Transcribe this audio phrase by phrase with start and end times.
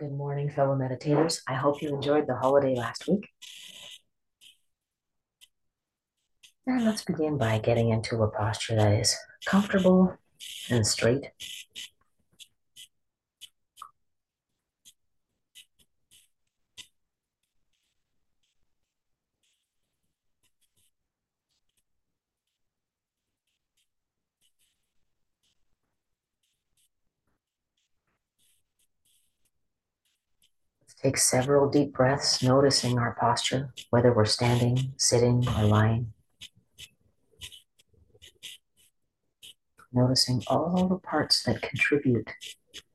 [0.00, 1.42] Good morning, fellow meditators.
[1.46, 3.28] I hope you enjoyed the holiday last week.
[6.66, 10.16] And let's begin by getting into a posture that is comfortable
[10.70, 11.26] and straight.
[31.02, 36.12] Take several deep breaths, noticing our posture, whether we're standing, sitting, or lying.
[39.92, 42.28] Noticing all the parts that contribute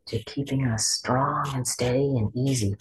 [0.05, 2.76] to keeping us strong and steady and easy.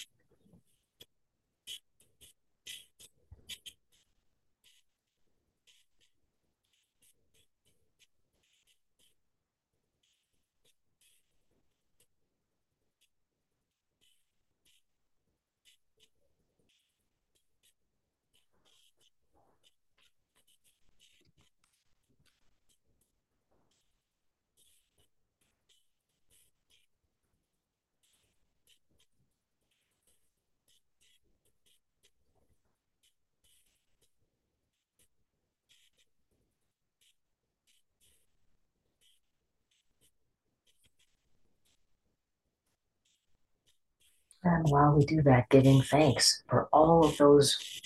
[44.44, 47.80] And while we do that, giving thanks for all of those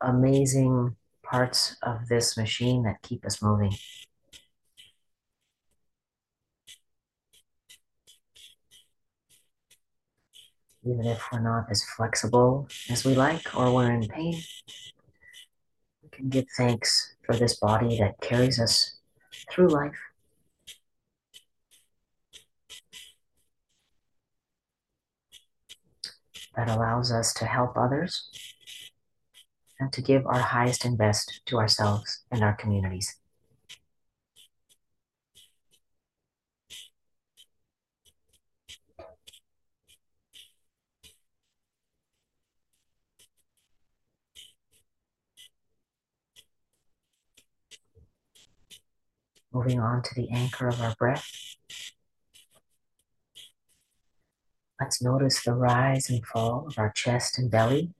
[0.00, 3.72] amazing parts of this machine that keep us moving.
[10.84, 14.42] Even if we're not as flexible as we like or we're in pain,
[16.02, 18.94] we can give thanks for this body that carries us
[19.52, 20.09] through life.
[26.60, 28.28] That allows us to help others
[29.78, 33.16] and to give our highest and best to ourselves and our communities.
[49.50, 51.26] Moving on to the anchor of our breath.
[54.90, 57.90] Let's notice the rise and fall of our chest and belly.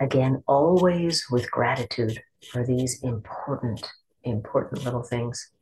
[0.00, 2.20] Again, always with gratitude
[2.50, 3.86] for these important,
[4.24, 5.52] important little things.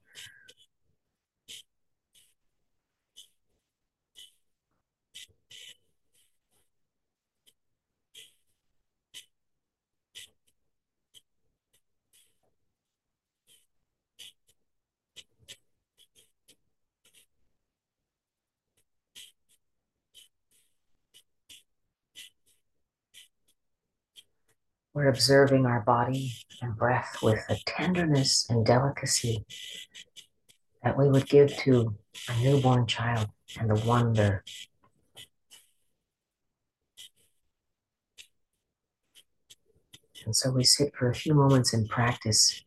[24.98, 29.46] We're observing our body and breath with a tenderness and delicacy
[30.82, 31.94] that we would give to
[32.28, 33.28] a newborn child
[33.60, 34.42] and the wonder.
[40.26, 42.64] And so we sit for a few moments in practice,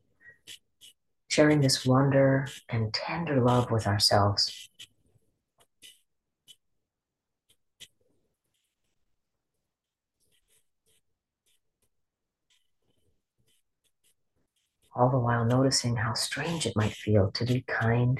[1.27, 4.69] sharing this wonder and tender love with ourselves.
[14.94, 18.19] All the while noticing how strange it might feel to be kind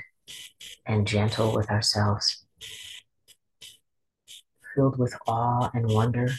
[0.86, 2.46] and gentle with ourselves,
[4.76, 6.30] filled with awe and wonder.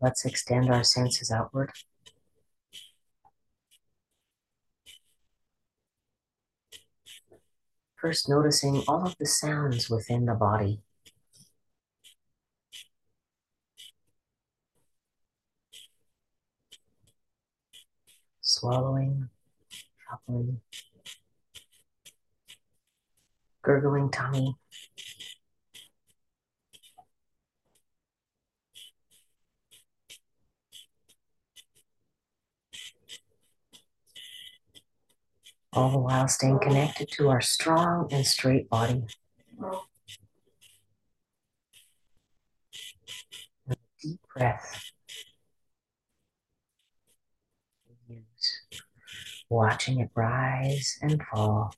[0.00, 1.72] Let's extend our senses outward.
[8.06, 10.80] First, noticing all of the sounds within the body.
[18.40, 19.28] Swallowing,
[20.08, 20.60] chuckling,
[23.62, 24.54] gurgling tummy.
[35.76, 39.04] all the while staying connected to our strong and straight body.
[44.02, 44.92] Deep breath.
[49.48, 51.72] watching it rise and fall.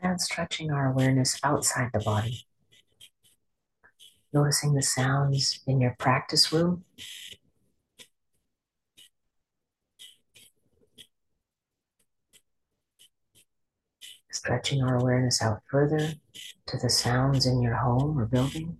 [0.00, 2.46] And stretching our awareness outside the body.
[4.32, 6.84] Noticing the sounds in your practice room
[14.44, 16.14] Stretching our awareness out further
[16.66, 18.76] to the sounds in your home or building.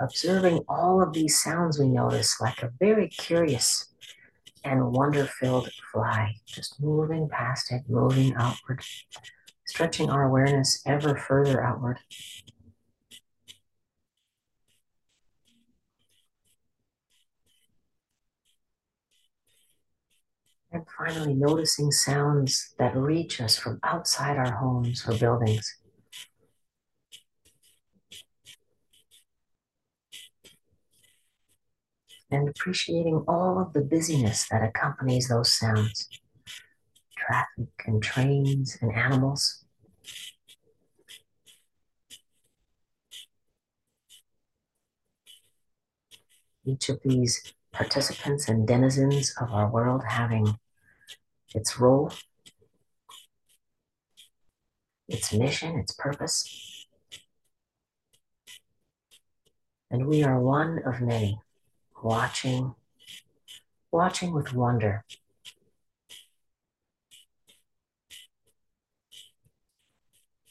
[0.00, 3.93] observing all of these sounds we notice like a very curious
[4.64, 8.82] and wonder filled fly, just moving past it, moving outward,
[9.66, 11.98] stretching our awareness ever further outward.
[20.72, 25.83] And finally, noticing sounds that reach us from outside our homes or buildings.
[32.34, 36.08] And appreciating all of the busyness that accompanies those sounds
[37.16, 39.64] traffic and trains and animals.
[46.66, 50.58] Each of these participants and denizens of our world having
[51.54, 52.12] its role,
[55.08, 56.86] its mission, its purpose.
[59.90, 61.38] And we are one of many
[62.04, 62.74] watching,
[63.90, 65.02] watching with wonder.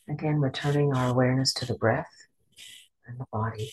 [0.09, 2.27] Again, returning our awareness to the breath
[3.05, 3.71] and the body,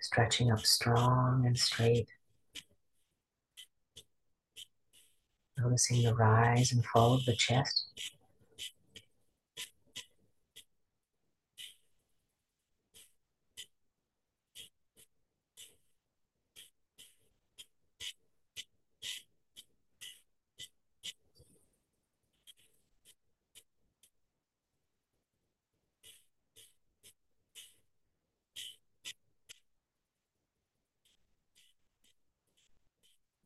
[0.00, 2.08] stretching up strong and straight.
[5.56, 7.86] Noticing the rise and fall of the chest.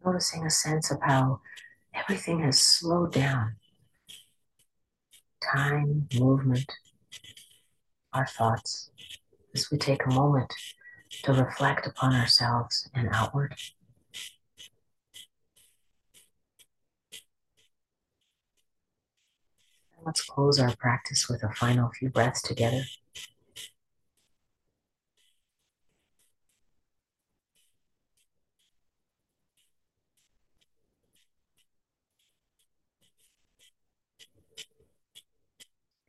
[0.05, 1.41] Noticing a sense of how
[1.95, 3.57] everything has slowed down.
[5.53, 6.71] Time, movement,
[8.13, 8.91] our thoughts,
[9.55, 10.53] as we take a moment
[11.23, 13.55] to reflect upon ourselves and outward.
[20.05, 22.83] Let's close our practice with a final few breaths together.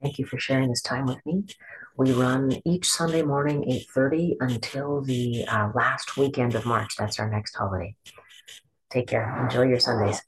[0.02, 1.46] Thank you for sharing this time with me.
[1.98, 3.64] We run each Sunday morning,
[3.96, 6.96] 8.30 until the uh, last weekend of March.
[6.98, 7.96] That's our next holiday.
[8.92, 9.42] Take care.
[9.42, 10.22] Enjoy your Sundays.